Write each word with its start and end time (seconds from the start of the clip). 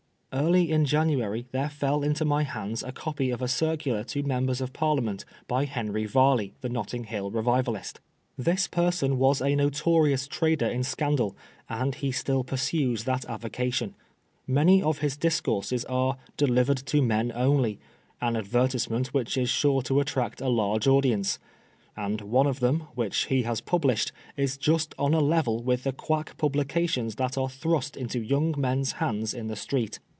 Early 0.33 0.71
in 0.71 0.85
January 0.85 1.45
there 1.51 1.67
fell 1.67 2.03
into 2.03 2.23
my 2.23 2.43
hands 2.43 2.83
a 2.83 2.93
copy 2.93 3.31
of 3.31 3.41
a 3.41 3.49
circular 3.49 4.05
to 4.05 4.23
Members 4.23 4.61
of 4.61 4.71
Parliament 4.71 5.25
by 5.45 5.65
Henry 5.65 6.05
Varley, 6.05 6.53
the 6.61 6.69
Netting 6.69 7.03
Hill 7.03 7.29
revivalist. 7.29 7.99
This 8.37 8.65
person 8.65 9.17
was 9.17 9.41
a 9.41 9.57
notorious 9.57 10.27
trader 10.29 10.67
in 10.67 10.83
scandal, 10.83 11.35
and 11.67 11.95
he 11.95 12.13
still 12.13 12.45
pursues 12.45 13.03
that 13.03 13.25
avocation. 13.25 13.93
Many 14.47 14.81
of 14.81 14.99
his 14.99 15.17
discourses 15.17 15.83
are" 15.89 16.15
delivered 16.37 16.77
to 16.77 17.01
men 17.01 17.33
only," 17.35 17.81
an 18.21 18.37
advertisement 18.37 19.07
which 19.13 19.35
is 19.35 19.49
sure 19.49 19.81
to 19.81 19.99
attract 19.99 20.39
a 20.39 20.47
large 20.47 20.87
audi 20.87 21.11
ence; 21.11 21.39
and 21.97 22.21
one 22.21 22.47
of 22.47 22.61
them, 22.61 22.85
which 22.95 23.25
he 23.25 23.43
has 23.43 23.59
published, 23.59 24.13
is 24.37 24.55
just 24.57 24.95
on 24.97 25.13
a 25.13 25.19
level 25.19 25.61
with 25.61 25.83
the 25.83 25.91
quack 25.91 26.37
publications 26.37 27.15
that 27.15 27.37
are 27.37 27.49
thrust 27.49 27.97
into 27.97 28.21
young 28.23 28.55
men's 28.57 28.93
hands 28.93 29.33
in 29.33 29.49
the 29.49 29.57
street. 29.57 29.99